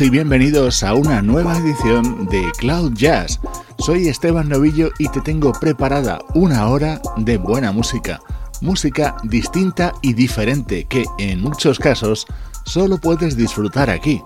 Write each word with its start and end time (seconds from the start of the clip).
Y 0.00 0.10
bienvenidos 0.10 0.82
a 0.82 0.94
una 0.94 1.22
nueva 1.22 1.56
edición 1.56 2.26
de 2.26 2.50
Cloud 2.58 2.94
Jazz. 2.94 3.38
Soy 3.78 4.08
Esteban 4.08 4.48
Novillo 4.48 4.90
y 4.98 5.08
te 5.08 5.20
tengo 5.20 5.52
preparada 5.52 6.18
una 6.34 6.66
hora 6.68 7.00
de 7.16 7.38
buena 7.38 7.70
música. 7.70 8.20
Música 8.60 9.16
distinta 9.22 9.92
y 10.02 10.12
diferente 10.12 10.84
que 10.86 11.04
en 11.18 11.40
muchos 11.40 11.78
casos 11.78 12.26
solo 12.64 12.98
puedes 12.98 13.36
disfrutar 13.36 13.88
aquí. 13.88 14.20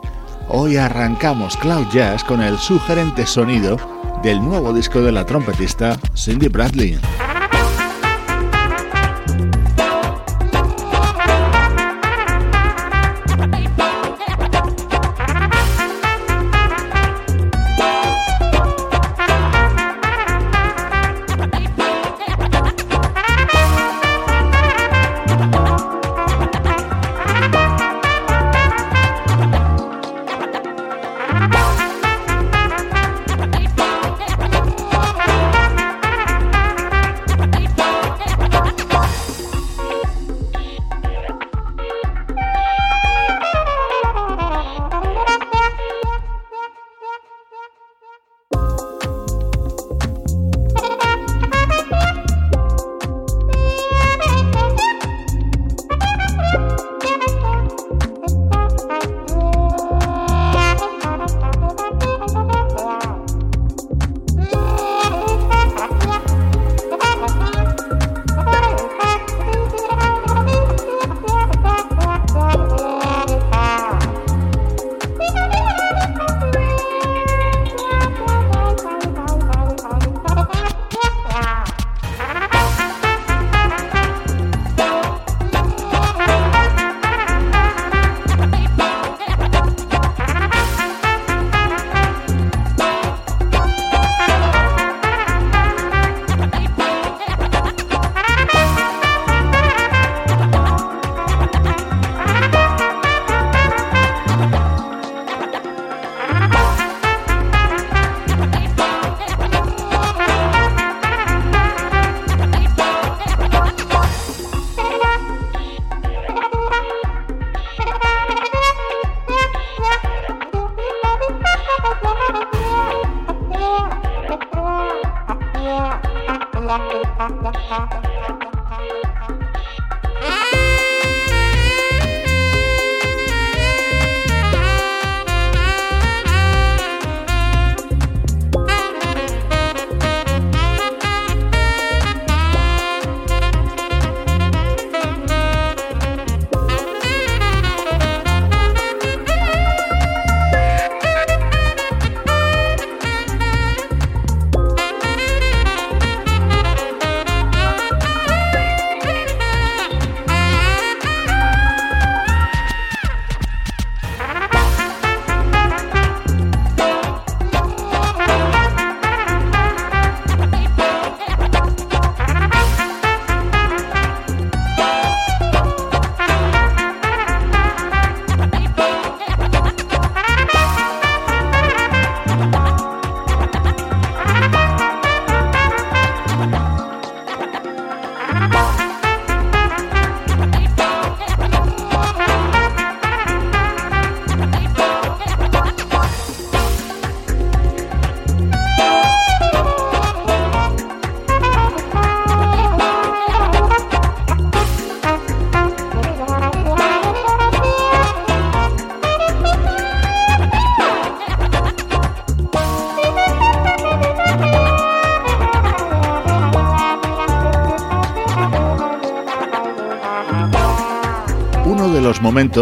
Hoy 0.48 0.78
arrancamos 0.78 1.56
Cloud 1.58 1.88
Jazz 1.92 2.24
con 2.24 2.40
el 2.40 2.56
sugerente 2.56 3.26
sonido 3.26 3.76
del 4.22 4.40
nuevo 4.40 4.72
disco 4.72 5.02
de 5.02 5.12
la 5.12 5.26
trompetista 5.26 5.98
Cindy 6.16 6.48
Bradley. 6.48 6.98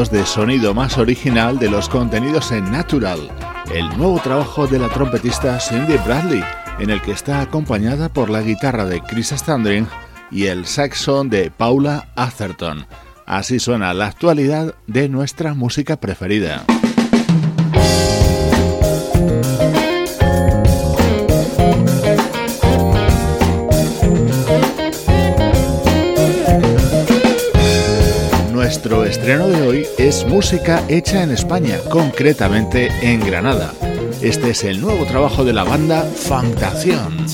De 0.04 0.26
sonido 0.26 0.74
más 0.74 0.98
original 0.98 1.58
de 1.58 1.70
los 1.70 1.88
contenidos 1.88 2.52
en 2.52 2.70
Natural, 2.70 3.30
el 3.74 3.88
nuevo 3.96 4.20
trabajo 4.20 4.66
de 4.66 4.78
la 4.78 4.90
trompetista 4.90 5.58
Cindy 5.58 5.96
Bradley, 6.04 6.44
en 6.78 6.90
el 6.90 7.00
que 7.00 7.12
está 7.12 7.40
acompañada 7.40 8.10
por 8.10 8.28
la 8.28 8.42
guitarra 8.42 8.84
de 8.84 9.00
Chris 9.00 9.30
Standring 9.30 9.88
y 10.30 10.46
el 10.46 10.66
saxón 10.66 11.30
de 11.30 11.50
Paula 11.50 12.08
Atherton. 12.14 12.86
Así 13.24 13.58
suena 13.58 13.94
la 13.94 14.08
actualidad 14.08 14.74
de 14.86 15.08
nuestra 15.08 15.54
música 15.54 15.96
preferida. 15.96 16.66
Es 30.06 30.24
música 30.24 30.84
hecha 30.88 31.24
en 31.24 31.32
España, 31.32 31.78
concretamente 31.90 32.88
en 33.02 33.18
Granada. 33.26 33.72
Este 34.22 34.50
es 34.50 34.62
el 34.62 34.80
nuevo 34.80 35.04
trabajo 35.04 35.44
de 35.44 35.52
la 35.52 35.64
banda 35.64 36.02
Fantación. 36.02 37.26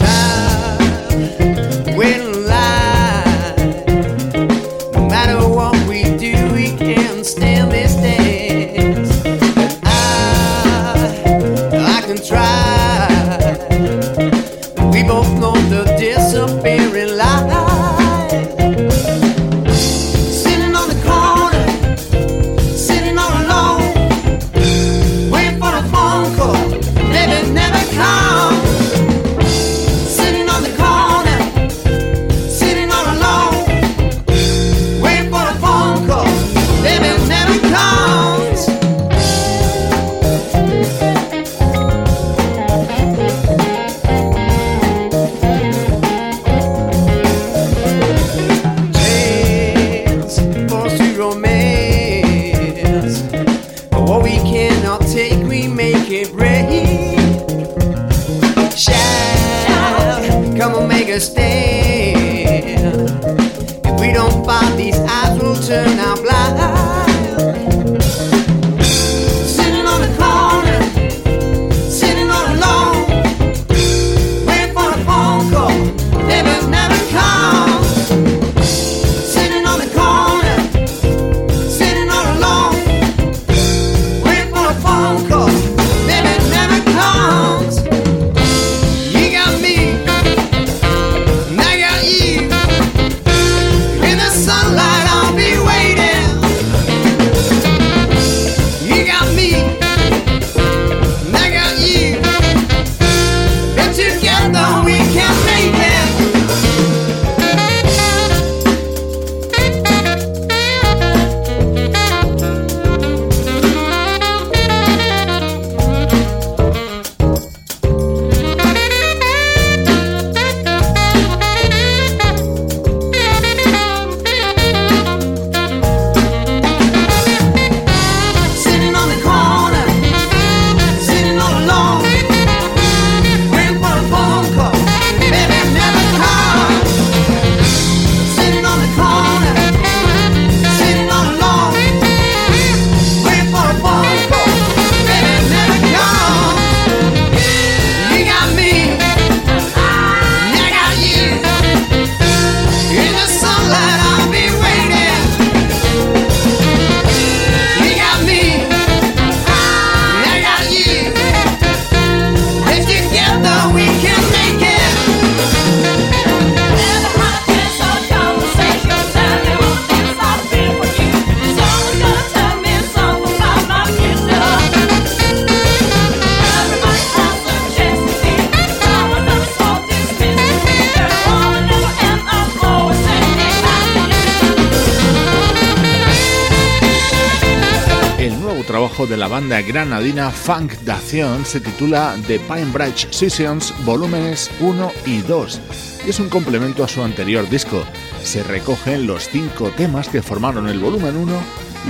De 189.12 189.18
la 189.18 189.28
banda 189.28 189.60
granadina 189.60 190.30
Funk 190.30 190.72
Dación 190.86 191.44
se 191.44 191.60
titula 191.60 192.16
The 192.26 192.38
Pine 192.38 192.72
Bridge 192.72 193.08
Sessions 193.10 193.74
volúmenes 193.84 194.50
1 194.58 194.92
y 195.04 195.20
2 195.20 195.60
y 196.06 196.08
es 196.10 196.18
un 196.18 196.30
complemento 196.30 196.82
a 196.82 196.88
su 196.88 197.02
anterior 197.02 197.46
disco. 197.50 197.84
Se 198.22 198.42
recogen 198.42 199.06
los 199.06 199.28
cinco 199.28 199.68
temas 199.76 200.08
que 200.08 200.22
formaron 200.22 200.66
el 200.66 200.78
volumen 200.78 201.18
1 201.18 201.32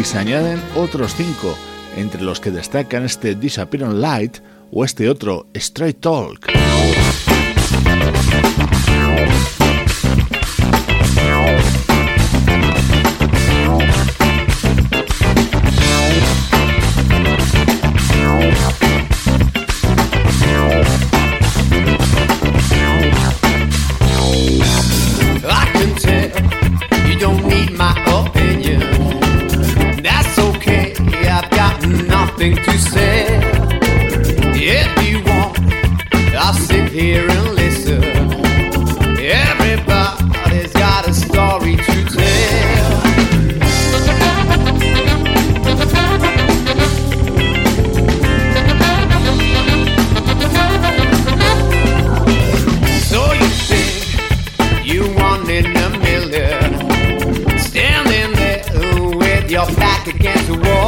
y 0.00 0.02
se 0.02 0.18
añaden 0.18 0.60
otros 0.74 1.14
cinco, 1.14 1.56
entre 1.96 2.22
los 2.22 2.40
que 2.40 2.50
destacan 2.50 3.04
este 3.04 3.36
Disappearing 3.36 4.00
Light 4.00 4.38
o 4.72 4.84
este 4.84 5.08
otro 5.08 5.46
Straight 5.54 6.00
Talk. 6.00 6.61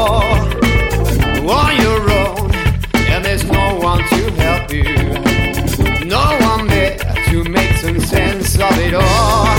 on 0.07 1.77
your 1.81 2.11
own, 2.11 2.51
and 3.11 3.25
there's 3.25 3.45
no 3.45 3.77
one 3.77 3.99
to 3.99 4.31
help 4.33 4.73
you, 4.73 4.85
no 6.05 6.37
one 6.41 6.67
there 6.67 6.99
to 7.29 7.45
make 7.45 7.77
some 7.77 8.01
sense 8.01 8.55
of 8.55 8.79
it 8.79 8.95
all. 8.95 9.54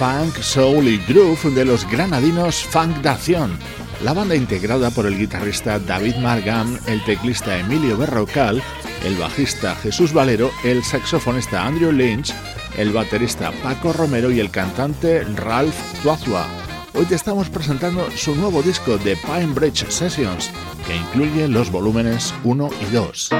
Funk, 0.00 0.34
soul 0.40 0.88
y 0.88 0.96
groove 0.96 1.50
de 1.54 1.66
los 1.66 1.86
granadinos 1.86 2.64
Funk 2.64 3.02
Dación, 3.02 3.58
la 4.02 4.14
banda 4.14 4.34
integrada 4.34 4.88
por 4.88 5.04
el 5.04 5.18
guitarrista 5.18 5.78
David 5.78 6.16
Margam, 6.16 6.78
el 6.86 7.04
teclista 7.04 7.58
Emilio 7.58 7.98
Berrocal, 7.98 8.62
el 9.04 9.16
bajista 9.16 9.76
Jesús 9.76 10.14
Valero, 10.14 10.52
el 10.64 10.82
saxofonista 10.82 11.66
Andrew 11.66 11.92
Lynch, 11.92 12.32
el 12.78 12.94
baterista 12.94 13.52
Paco 13.62 13.92
Romero 13.92 14.30
y 14.30 14.40
el 14.40 14.50
cantante 14.50 15.22
Ralph 15.36 15.76
Tuazua. 16.02 16.46
Hoy 16.94 17.04
te 17.04 17.16
estamos 17.16 17.50
presentando 17.50 18.10
su 18.12 18.34
nuevo 18.34 18.62
disco 18.62 18.96
de 18.96 19.16
Pine 19.16 19.52
Bridge 19.52 19.86
Sessions, 19.90 20.50
que 20.86 20.96
incluye 20.96 21.46
los 21.46 21.70
volúmenes 21.70 22.32
1 22.44 22.70
y 22.88 22.94
2. 22.94 23.30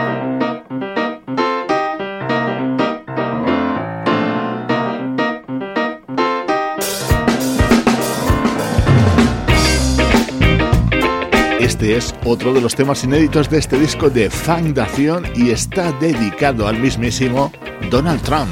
Otro 12.24 12.54
de 12.54 12.60
los 12.60 12.74
temas 12.74 13.04
inéditos 13.04 13.50
de 13.50 13.58
este 13.58 13.78
disco 13.78 14.08
de 14.10 14.30
Funk 14.30 14.74
Dación 14.74 15.26
y 15.34 15.50
está 15.50 15.92
dedicado 15.92 16.66
al 16.66 16.78
mismísimo 16.78 17.52
Donald 17.90 18.22
Trump. 18.22 18.48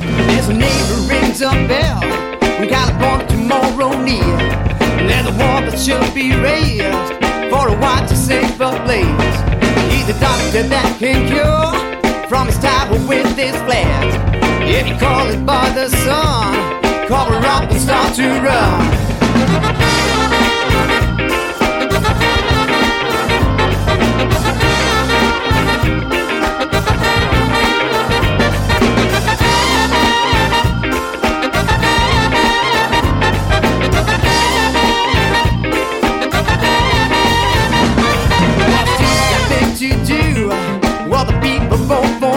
If 14.70 14.86
you 14.86 14.96
call 14.98 15.26
it 15.28 15.46
by 15.46 15.70
the 15.70 15.88
sun, 15.88 16.52
to 18.16 18.28
run. 18.42 19.87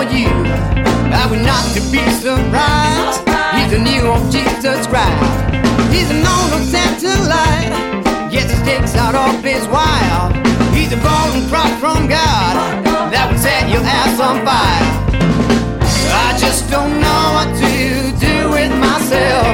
For 0.01 0.15
you. 0.15 0.29
I 1.13 1.27
would 1.29 1.41
not 1.45 1.63
to 1.75 1.81
be 1.91 2.01
surprised. 2.25 3.21
He's 3.53 3.71
the 3.71 3.79
new 3.79 4.01
old 4.09 4.31
Jesus 4.31 4.87
Christ. 4.87 5.33
He's 5.93 6.09
a 6.09 6.17
known 6.25 6.63
satellite. 6.65 7.69
Gets 8.31 8.49
his 8.51 8.59
sticks 8.61 8.95
out 8.95 9.15
of 9.15 9.43
his 9.43 9.67
wire. 9.67 10.33
He's 10.73 10.91
a 10.93 11.01
golden 11.05 11.47
cross 11.49 11.73
from 11.79 12.07
God 12.07 12.53
that 13.11 13.29
would 13.29 13.39
set 13.39 13.69
your 13.69 13.83
ass 13.83 14.17
on 14.19 14.41
fire. 14.47 14.89
I 16.25 16.37
just 16.39 16.69
don't 16.71 16.95
know 17.05 17.23
what 17.37 17.49
to 17.61 17.71
do 18.17 18.49
with 18.49 18.73
myself. 18.79 19.53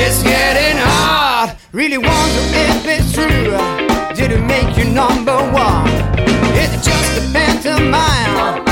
It's 0.00 0.22
getting 0.22 0.78
hard. 0.80 1.56
Really 1.72 1.98
wonder 1.98 2.44
if 2.64 2.86
it's 2.86 3.12
true. 3.12 3.52
Did 4.16 4.32
it 4.32 4.44
make 4.46 4.78
you 4.78 4.84
number 4.84 5.36
one? 5.52 5.88
Is 6.56 6.72
it 6.72 6.82
just 6.82 7.10
a 7.20 7.32
pantomime? 7.32 8.63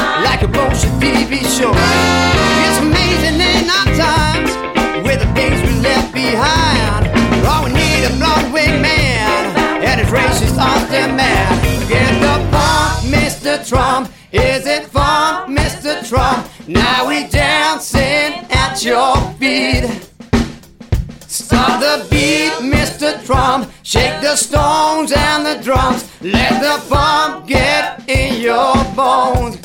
Get 11.19 12.21
the 12.21 12.49
pump, 12.51 13.05
Mr. 13.05 13.69
Trump. 13.69 14.11
Is 14.33 14.67
it 14.67 14.87
fun, 14.87 15.55
Mr. 15.55 16.09
Trump? 16.09 16.49
Now 16.67 17.09
we 17.09 17.27
dancing 17.29 18.47
at 18.51 18.83
your 18.83 19.17
feet. 19.39 19.85
Stop 21.27 21.81
the 21.81 22.07
beat, 22.11 22.53
Mr. 22.61 23.25
Trump. 23.27 23.71
Shake 23.83 24.21
the 24.23 24.37
stones 24.37 25.13
and 25.13 25.45
the 25.45 25.63
drums. 25.63 26.09
Let 26.23 26.61
the 26.63 26.81
funk 26.89 27.47
get 27.47 28.09
in 28.09 28.41
your 28.41 28.75
bones. 28.95 29.62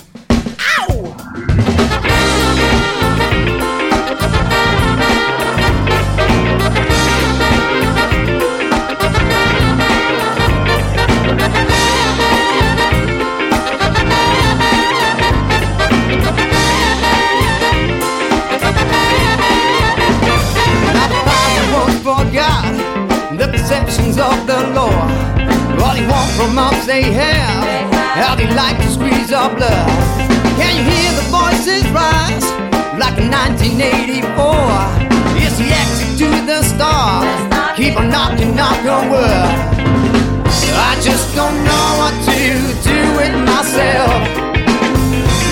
Perceptions 23.87 24.17
of 24.17 24.47
the 24.47 24.59
law. 24.75 24.91
All 25.79 25.93
they 25.95 26.05
want 26.07 26.31
from 26.33 26.57
us 26.57 26.85
they 26.85 27.03
have, 27.03 27.91
how 28.15 28.35
they 28.35 28.47
like 28.53 28.77
to 28.77 28.89
squeeze 28.89 29.31
our 29.31 29.53
blood. 29.55 29.87
Can 30.59 30.75
you 30.75 30.83
hear 30.83 31.11
the 31.15 31.27
voices 31.31 31.83
rise 31.91 32.43
like 32.99 33.17
in 33.17 33.31
1984? 33.31 34.27
It's 35.39 35.57
the 35.57 35.69
exit 35.71 36.17
to 36.19 36.29
the 36.45 36.63
stars. 36.63 37.77
Keep 37.77 37.97
on 37.97 38.09
knocking, 38.09 38.55
knock 38.55 38.83
on 38.85 39.09
wood. 39.09 39.55
I 40.79 40.99
just 41.01 41.33
don't 41.35 41.57
know 41.63 41.87
what 42.01 42.15
to 42.27 42.39
do 42.83 42.99
with 43.17 43.33
myself. 43.45 44.21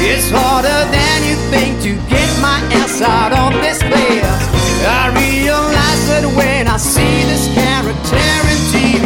It's 0.08 0.30
harder 0.30 0.82
than 0.92 1.18
you 1.28 1.36
think 1.50 1.82
to 1.82 1.96
get 2.10 2.30
my 2.42 2.60
ass 2.82 3.02
out 3.02 3.32
of 3.34 3.54
this 3.62 3.80
place. 3.80 4.66
I 4.86 5.10
realize 5.16 5.85
that 6.08 6.26
when 6.36 6.68
I 6.68 6.78
see 6.78 7.24
this 7.32 7.48
character 7.54 8.30
in 8.52 8.60
TV, 8.72 9.04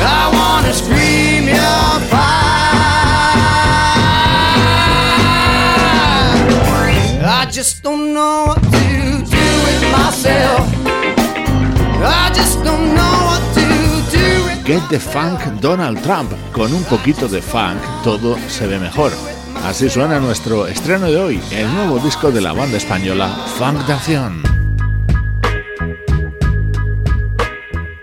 I 0.00 0.30
wanna 0.32 0.72
scream 0.72 1.46
your 1.46 2.00
fire. 2.10 2.52
I 7.24 7.46
just 7.50 7.82
don't 7.82 8.12
know 8.12 8.46
what 8.46 8.62
to 8.62 8.86
do 9.36 9.46
with 9.66 9.82
myself. 9.92 10.66
I 12.04 12.30
just 12.34 12.62
don't 12.64 12.94
know 12.94 13.16
what 13.28 13.42
to 13.54 13.66
do 14.10 14.44
with 14.44 14.64
Get 14.64 14.82
the 14.90 14.98
Funk 14.98 15.40
Donald 15.60 16.02
Trump. 16.02 16.32
Con 16.52 16.72
un 16.72 16.84
poquito 16.84 17.28
de 17.28 17.40
funk 17.40 17.80
todo 18.02 18.36
se 18.48 18.66
ve 18.66 18.78
mejor. 18.78 19.12
Así 19.64 19.88
suena 19.88 20.18
nuestro 20.18 20.66
estreno 20.66 21.06
de 21.06 21.20
hoy, 21.20 21.40
el 21.52 21.72
nuevo 21.72 21.98
disco 22.00 22.32
de 22.32 22.40
la 22.40 22.52
banda 22.52 22.78
española 22.78 23.28
Funk 23.58 23.86
de 23.86 24.61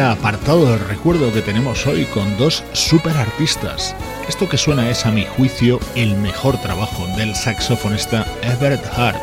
Apartado 0.00 0.64
de 0.64 0.78
recuerdo 0.78 1.30
que 1.30 1.42
tenemos 1.42 1.86
hoy 1.86 2.06
con 2.06 2.38
dos 2.38 2.64
super 2.72 3.14
artistas. 3.16 3.94
Esto 4.28 4.48
que 4.48 4.56
suena 4.56 4.88
es 4.88 5.04
a 5.04 5.10
mi 5.10 5.26
juicio 5.26 5.78
el 5.94 6.16
mejor 6.16 6.56
trabajo 6.62 7.06
del 7.18 7.34
saxofonista 7.34 8.26
Everett 8.42 8.82
Hart, 8.96 9.18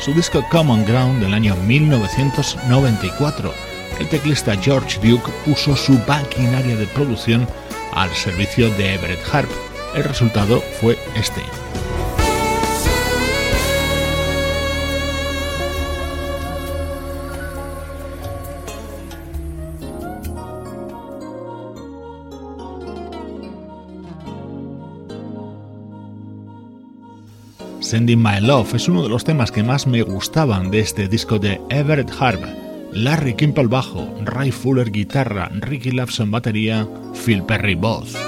su 0.00 0.12
disco 0.12 0.44
Common 0.50 0.84
Ground 0.84 1.22
del 1.22 1.32
año 1.32 1.56
1994. 1.56 3.54
El 3.98 4.08
teclista 4.08 4.54
George 4.56 5.00
Duke 5.00 5.32
puso 5.46 5.74
su 5.74 5.98
maquinaria 6.06 6.76
de 6.76 6.86
producción 6.88 7.48
al 7.94 8.10
servicio 8.14 8.68
de 8.76 8.94
Everett 8.94 9.26
Hart. 9.32 9.50
El 9.94 10.04
resultado 10.04 10.62
fue 10.80 10.98
este. 11.16 11.40
Sending 27.98 28.22
My 28.22 28.40
Love 28.40 28.74
es 28.74 28.88
uno 28.88 29.02
de 29.02 29.08
los 29.08 29.24
temas 29.24 29.50
que 29.50 29.64
más 29.64 29.88
me 29.88 30.02
gustaban 30.02 30.70
de 30.70 30.78
este 30.78 31.08
disco 31.08 31.40
de 31.40 31.60
Everett 31.68 32.12
Harp. 32.20 32.40
Larry 32.92 33.34
Kimpel 33.34 33.66
bajo, 33.66 34.08
Ray 34.24 34.52
Fuller 34.52 34.92
guitarra, 34.92 35.50
Ricky 35.52 35.90
Lawson 35.90 36.30
batería, 36.30 36.86
Phil 37.24 37.42
Perry 37.42 37.74
voz. 37.74 38.27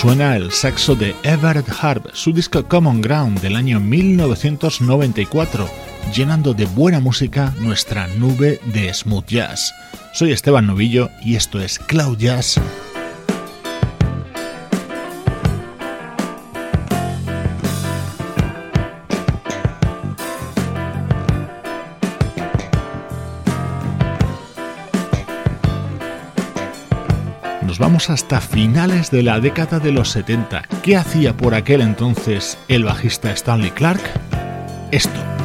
Suena 0.00 0.36
el 0.36 0.52
saxo 0.52 0.94
de 0.94 1.16
Everett 1.24 1.68
Harp, 1.80 2.06
su 2.12 2.32
disco 2.32 2.64
Common 2.68 3.00
Ground 3.00 3.40
del 3.40 3.56
año 3.56 3.80
1994, 3.80 5.68
llenando 6.14 6.54
de 6.54 6.66
buena 6.66 7.00
música 7.00 7.52
nuestra 7.58 8.06
nube 8.06 8.60
de 8.66 8.94
smooth 8.94 9.26
jazz. 9.26 9.74
Soy 10.12 10.30
Esteban 10.30 10.68
Novillo 10.68 11.10
y 11.20 11.34
esto 11.34 11.58
es 11.58 11.80
Cloud 11.80 12.16
Jazz 12.16 12.60
hasta 28.06 28.40
finales 28.40 29.10
de 29.10 29.24
la 29.24 29.40
década 29.40 29.80
de 29.80 29.90
los 29.90 30.10
70. 30.10 30.62
¿Qué 30.82 30.96
hacía 30.96 31.36
por 31.36 31.54
aquel 31.54 31.80
entonces 31.80 32.56
el 32.68 32.84
bajista 32.84 33.32
Stanley 33.32 33.70
Clark? 33.72 34.00
Esto. 34.92 35.37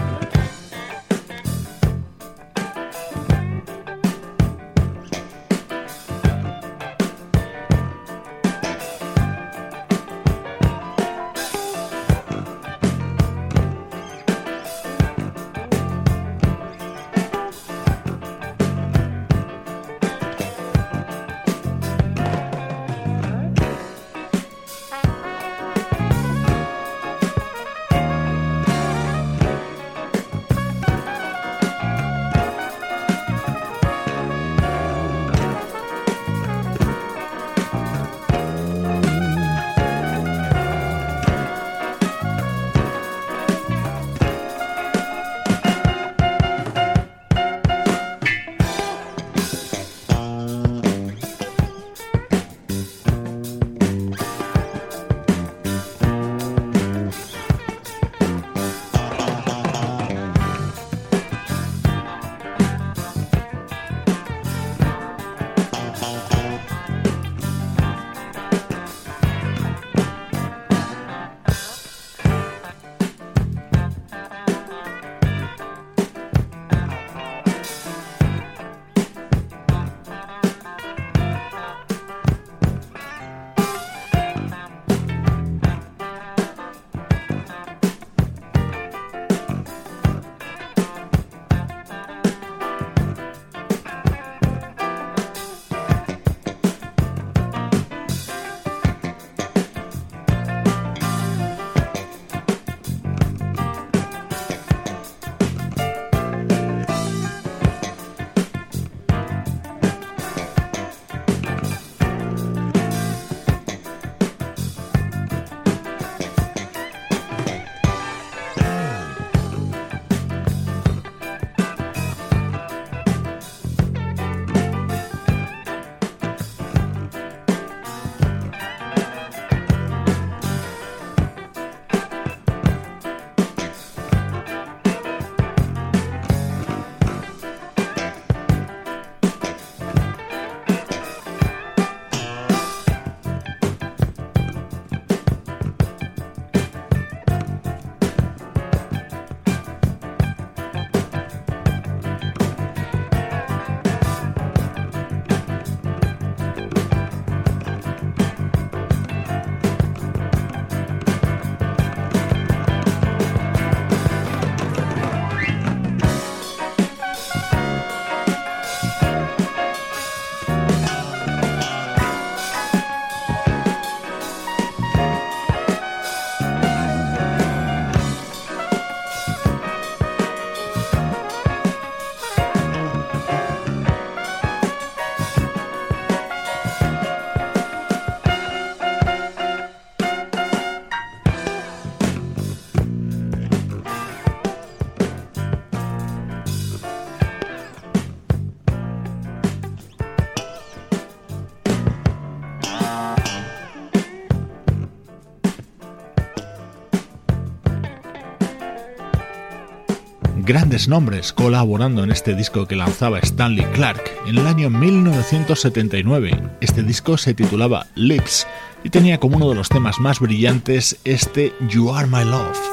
Grandes 210.54 210.88
nombres 210.88 211.34
colaborando 211.34 212.04
en 212.04 212.12
este 212.12 212.36
disco 212.36 212.68
que 212.68 212.76
lanzaba 212.76 213.18
Stanley 213.18 213.66
Clark 213.74 214.04
en 214.28 214.38
el 214.38 214.46
año 214.46 214.70
1979. 214.70 216.30
Este 216.62 216.84
disco 216.84 217.18
se 217.18 217.34
titulaba 217.34 217.88
Lips 217.96 218.46
y 218.84 218.92
tenía 218.92 219.20
como 219.20 219.38
uno 219.38 219.50
de 219.50 219.56
los 219.56 219.70
temas 219.70 220.00
más 220.00 220.20
brillantes 220.20 221.00
este 221.06 221.54
You 221.70 221.92
Are 221.92 222.06
My 222.06 222.24
Love. 222.24 222.73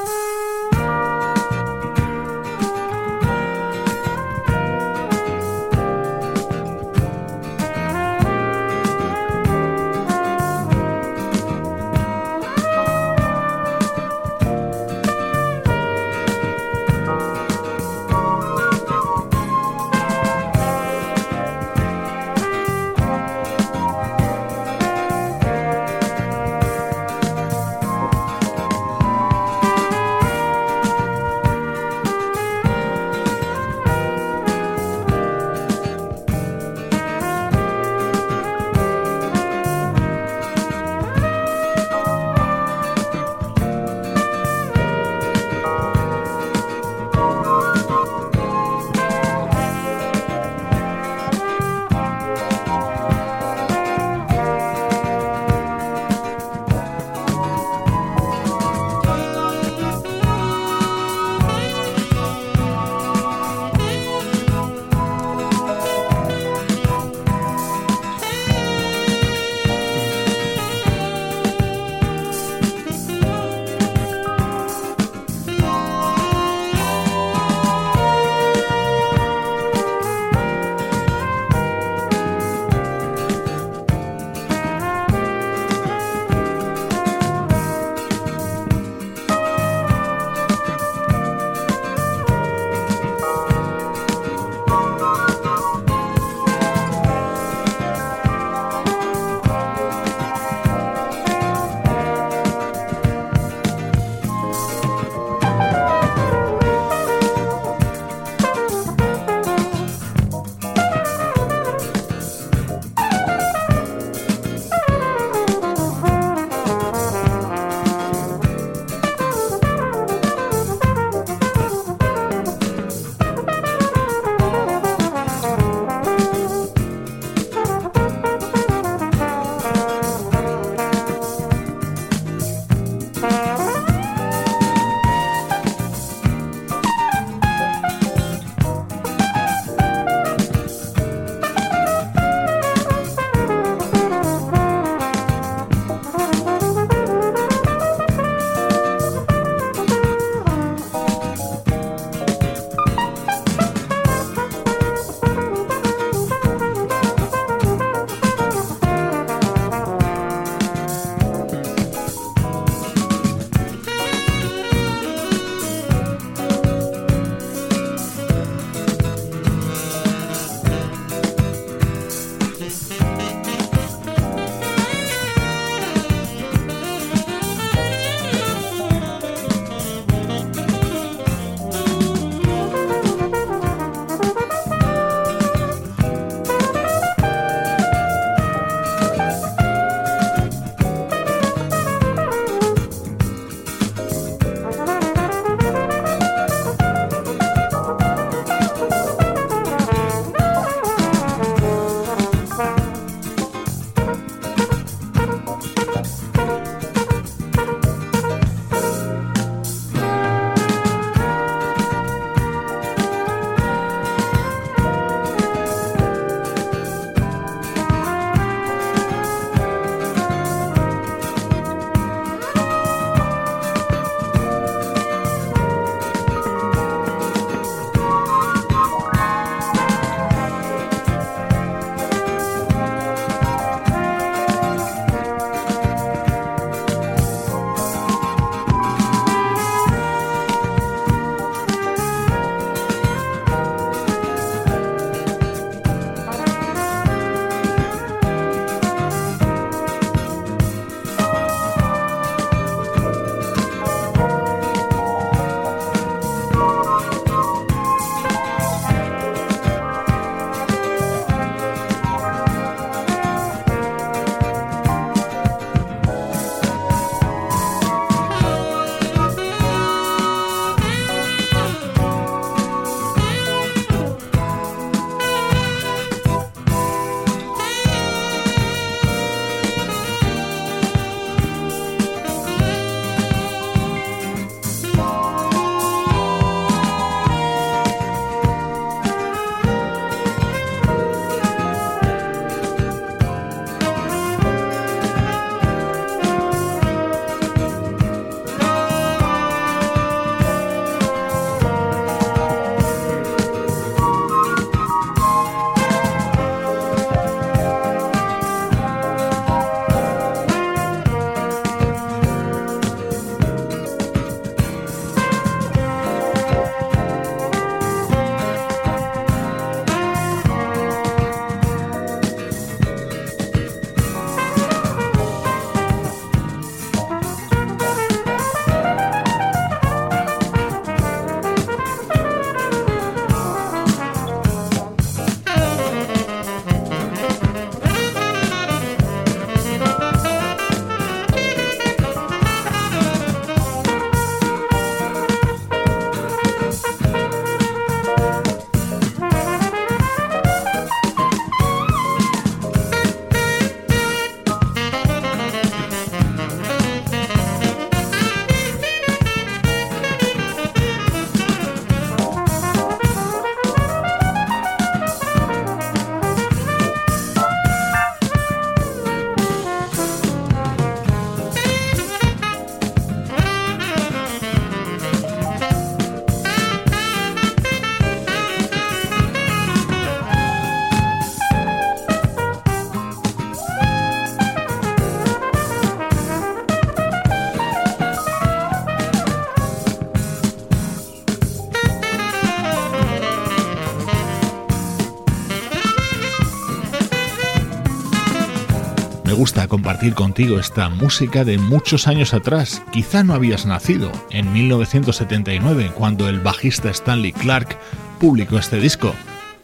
Compartir 399.91 400.14
contigo 400.14 400.61
esta 400.61 400.88
música 400.88 401.43
de 401.43 401.59
muchos 401.59 402.07
años 402.07 402.32
atrás. 402.32 402.80
Quizá 402.93 403.24
no 403.24 403.34
habías 403.34 403.66
nacido 403.66 404.12
en 404.30 404.53
1979 404.53 405.91
cuando 405.97 406.28
el 406.28 406.38
bajista 406.38 406.91
Stanley 406.91 407.32
Clark 407.32 407.76
publicó 408.20 408.57
este 408.57 408.78
disco. 408.78 409.12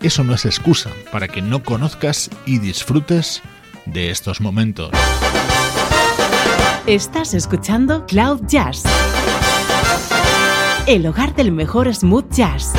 Eso 0.02 0.24
no 0.24 0.34
es 0.34 0.44
excusa 0.44 0.90
para 1.12 1.28
que 1.28 1.42
no 1.42 1.62
conozcas 1.62 2.28
y 2.44 2.58
disfrutes 2.58 3.40
de 3.84 4.10
estos 4.10 4.40
momentos. 4.40 4.90
Estás 6.88 7.32
escuchando 7.32 8.04
Cloud 8.06 8.40
Jazz, 8.48 8.82
el 10.88 11.06
hogar 11.06 11.36
del 11.36 11.52
mejor 11.52 11.94
smooth 11.94 12.32
jazz. 12.32 12.72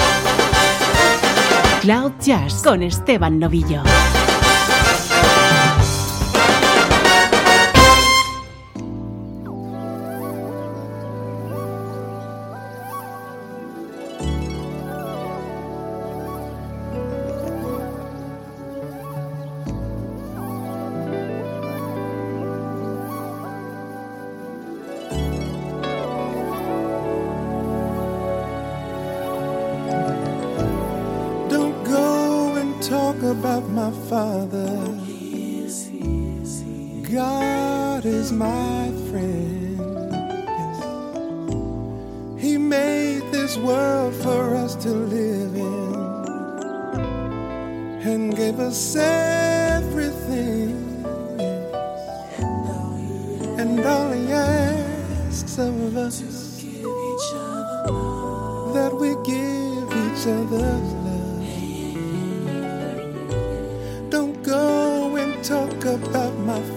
Cloud 1.80 2.12
Jazz 2.20 2.62
con 2.62 2.84
Esteban 2.84 3.40
Novillo. 3.40 3.84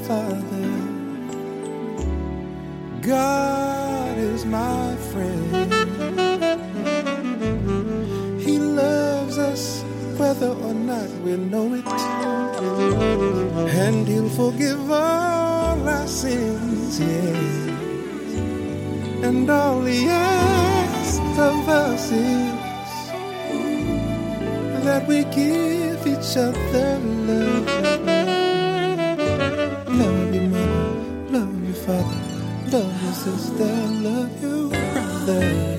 Father. 0.07 0.71
God 3.03 4.19
is 4.19 4.45
my 4.45 4.95
friend. 5.11 5.51
He 8.41 8.59
loves 8.59 9.39
us 9.39 9.83
whether 10.17 10.51
or 10.51 10.75
not 10.75 11.09
we 11.25 11.37
know 11.37 11.75
it. 11.75 11.87
And 13.85 14.07
He'll 14.07 14.29
forgive 14.29 14.91
all 14.91 15.89
our 15.89 16.07
sins, 16.07 17.01
yes. 17.01 17.69
And 19.25 19.49
all 19.51 19.83
He 19.83 20.07
asks 20.09 21.39
of 21.39 21.69
us 21.69 22.11
is 22.13 22.61
that 24.85 25.07
we 25.07 25.25
give 25.25 26.07
each 26.07 26.37
other 26.37 26.99
love. 26.99 28.00
sister, 33.21 33.65
love 34.01 34.43
you, 34.43 34.71
brother. 34.71 35.70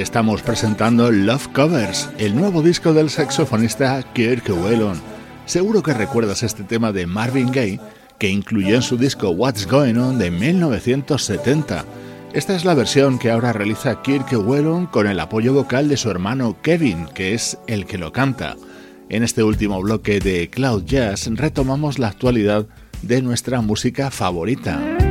Estamos 0.00 0.42
presentando 0.42 1.10
Love 1.10 1.48
Covers, 1.48 2.10
el 2.18 2.36
nuevo 2.36 2.62
disco 2.62 2.92
del 2.92 3.08
saxofonista 3.08 4.02
Kirk 4.12 4.48
Whelan. 4.48 5.00
Seguro 5.46 5.82
que 5.82 5.94
recuerdas 5.94 6.42
este 6.42 6.64
tema 6.64 6.92
de 6.92 7.06
Marvin 7.06 7.50
Gaye 7.50 7.80
que 8.18 8.28
incluyó 8.28 8.76
en 8.76 8.82
su 8.82 8.96
disco 8.96 9.30
What's 9.30 9.66
Going 9.66 9.96
On 9.96 10.18
de 10.18 10.30
1970. 10.30 11.84
Esta 12.32 12.54
es 12.54 12.64
la 12.64 12.74
versión 12.74 13.18
que 13.18 13.30
ahora 13.30 13.52
realiza 13.52 14.02
Kirk 14.02 14.32
Whelan 14.32 14.86
con 14.86 15.06
el 15.06 15.20
apoyo 15.20 15.52
vocal 15.52 15.88
de 15.88 15.96
su 15.96 16.10
hermano 16.10 16.56
Kevin, 16.62 17.06
que 17.14 17.34
es 17.34 17.58
el 17.66 17.86
que 17.86 17.98
lo 17.98 18.12
canta. 18.12 18.56
En 19.08 19.22
este 19.22 19.42
último 19.42 19.80
bloque 19.80 20.20
de 20.20 20.50
Cloud 20.50 20.84
Jazz 20.84 21.28
retomamos 21.30 21.98
la 21.98 22.08
actualidad 22.08 22.66
de 23.02 23.22
nuestra 23.22 23.60
música 23.60 24.10
favorita. 24.10 25.05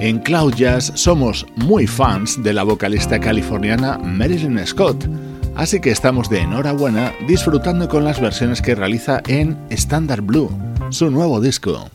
En 0.00 0.20
Cloud 0.20 0.54
Jazz 0.54 0.92
somos 0.94 1.44
muy 1.56 1.88
fans 1.88 2.40
de 2.44 2.52
la 2.52 2.62
vocalista 2.62 3.18
californiana 3.18 3.98
Marilyn 3.98 4.64
Scott, 4.64 5.04
así 5.56 5.80
que 5.80 5.90
estamos 5.90 6.30
de 6.30 6.38
enhorabuena 6.38 7.12
disfrutando 7.26 7.88
con 7.88 8.04
las 8.04 8.20
versiones 8.20 8.62
que 8.62 8.76
realiza 8.76 9.20
en 9.26 9.58
Standard 9.70 10.22
Blue, 10.22 10.50
su 10.90 11.10
nuevo 11.10 11.40
disco. 11.40 11.90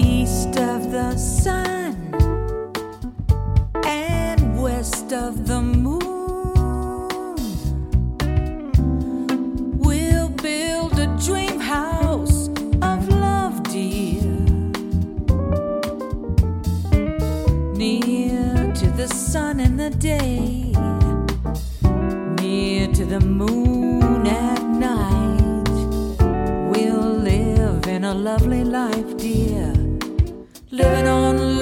Day, 20.04 20.74
near 22.42 22.88
to 22.92 23.06
the 23.06 23.22
moon 23.22 24.28
at 24.28 24.62
night. 24.62 25.70
We'll 26.72 27.20
live 27.32 27.88
in 27.88 28.04
a 28.04 28.14
lovely 28.14 28.66
life, 28.66 29.16
dear, 29.16 29.72
living 30.72 31.08
on 31.08 31.53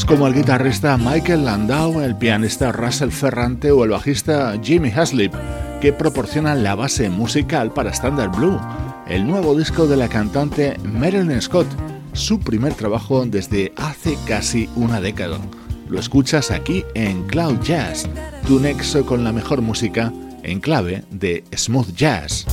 Músicos 0.00 0.16
como 0.16 0.28
el 0.28 0.34
guitarrista 0.34 0.96
Michael 0.96 1.44
Landau, 1.44 2.00
el 2.00 2.16
pianista 2.16 2.72
Russell 2.72 3.10
Ferrante 3.10 3.70
o 3.70 3.84
el 3.84 3.90
bajista 3.90 4.58
Jimmy 4.62 4.90
Haslip, 4.90 5.34
que 5.82 5.92
proporcionan 5.92 6.62
la 6.62 6.74
base 6.74 7.10
musical 7.10 7.70
para 7.70 7.90
Standard 7.90 8.34
Blue, 8.34 8.58
el 9.08 9.26
nuevo 9.26 9.54
disco 9.54 9.86
de 9.86 9.98
la 9.98 10.08
cantante 10.08 10.78
Marilyn 10.84 11.42
Scott, 11.42 11.66
su 12.14 12.40
primer 12.40 12.72
trabajo 12.72 13.26
desde 13.26 13.74
hace 13.76 14.16
casi 14.26 14.70
una 14.74 15.02
década. 15.02 15.38
Lo 15.90 16.00
escuchas 16.00 16.50
aquí 16.50 16.82
en 16.94 17.26
Cloud 17.26 17.60
Jazz, 17.60 18.08
tu 18.46 18.58
nexo 18.58 19.04
con 19.04 19.22
la 19.22 19.32
mejor 19.32 19.60
música 19.60 20.10
en 20.42 20.60
clave 20.60 21.04
de 21.10 21.44
smooth 21.54 21.94
jazz. 21.94 22.46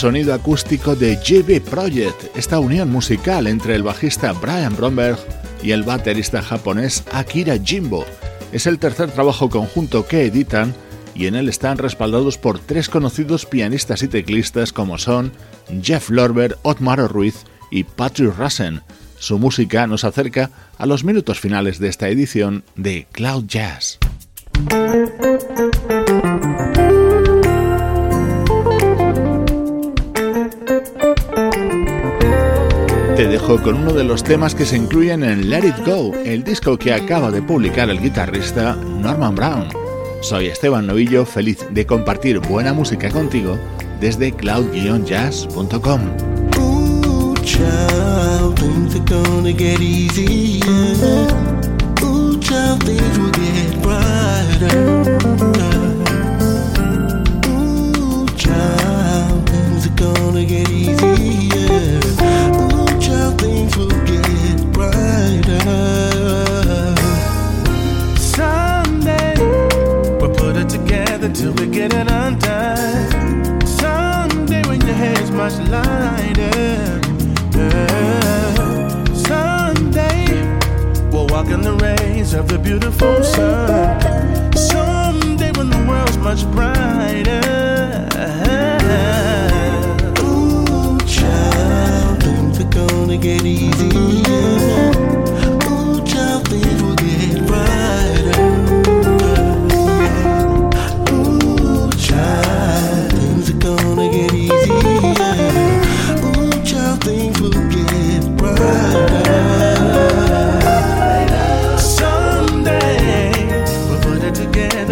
Sonido 0.00 0.32
acústico 0.32 0.96
de 0.96 1.16
GB 1.16 1.60
Project, 1.60 2.34
esta 2.34 2.58
unión 2.58 2.90
musical 2.90 3.46
entre 3.46 3.74
el 3.74 3.82
bajista 3.82 4.32
Brian 4.32 4.74
Bromberg 4.74 5.18
y 5.62 5.72
el 5.72 5.82
baterista 5.82 6.40
japonés 6.40 7.04
Akira 7.12 7.58
Jimbo. 7.62 8.06
Es 8.50 8.66
el 8.66 8.78
tercer 8.78 9.10
trabajo 9.10 9.50
conjunto 9.50 10.06
que 10.06 10.24
editan 10.24 10.74
y 11.14 11.26
en 11.26 11.34
él 11.34 11.50
están 11.50 11.76
respaldados 11.76 12.38
por 12.38 12.58
tres 12.60 12.88
conocidos 12.88 13.44
pianistas 13.44 14.02
y 14.02 14.08
teclistas 14.08 14.72
como 14.72 14.96
son 14.96 15.32
Jeff 15.82 16.08
Lorber, 16.08 16.56
Otmar 16.62 17.00
Ruiz 17.00 17.44
y 17.70 17.84
Patrick 17.84 18.34
Rassen. 18.38 18.80
Su 19.18 19.38
música 19.38 19.86
nos 19.86 20.04
acerca 20.04 20.50
a 20.78 20.86
los 20.86 21.04
minutos 21.04 21.40
finales 21.40 21.78
de 21.78 21.88
esta 21.88 22.08
edición 22.08 22.64
de 22.74 23.06
Cloud 23.12 23.44
Jazz. 23.48 23.98
Te 33.20 33.28
dejo 33.28 33.60
con 33.60 33.74
uno 33.74 33.92
de 33.92 34.02
los 34.02 34.24
temas 34.24 34.54
que 34.54 34.64
se 34.64 34.78
incluyen 34.78 35.22
en 35.22 35.50
Let 35.50 35.68
It 35.68 35.84
Go, 35.84 36.14
el 36.24 36.42
disco 36.42 36.78
que 36.78 36.94
acaba 36.94 37.30
de 37.30 37.42
publicar 37.42 37.90
el 37.90 38.00
guitarrista 38.00 38.74
Norman 38.74 39.34
Brown. 39.34 39.68
Soy 40.22 40.46
Esteban 40.46 40.86
Novillo, 40.86 41.26
feliz 41.26 41.58
de 41.70 41.84
compartir 41.84 42.38
buena 42.38 42.72
música 42.72 43.10
contigo 43.10 43.58
desde 44.00 44.32
cloud-jazz.com. 44.32 46.00
much 75.50 75.68
lighter. 75.68 77.00
Someday 79.14 80.58
we'll 81.10 81.26
walk 81.28 81.46
in 81.46 81.62
the 81.62 81.76
rays 81.82 82.34
of 82.34 82.48
the 82.48 82.58
beautiful 82.58 83.22
sun. 83.22 84.00
Someday 84.54 85.50
when 85.52 85.70
the 85.70 85.84
world's 85.88 86.18
much 86.18 86.44
brighter. 86.52 87.40
Ooh, 90.20 90.98
child, 91.06 92.22
things 92.22 92.60
are 92.60 92.70
gonna 92.70 93.16
get 93.16 93.44
easier. 93.44 94.69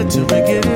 Till 0.04 0.24
we 0.26 0.67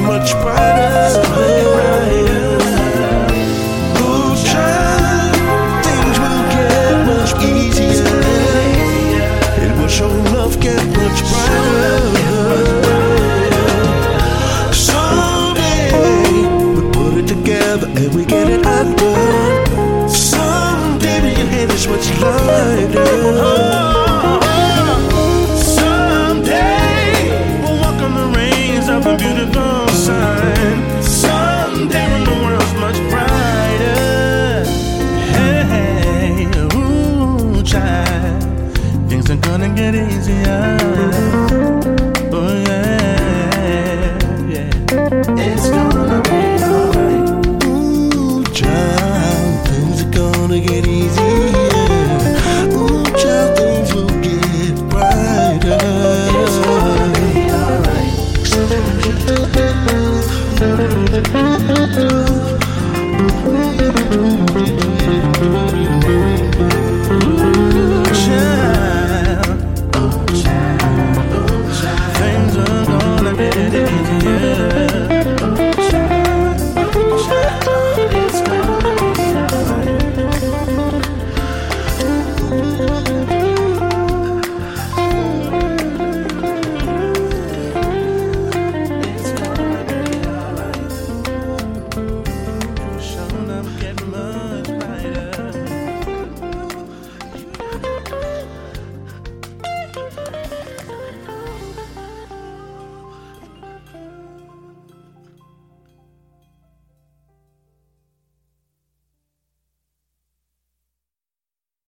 much 0.00 0.32
better. 0.44 0.79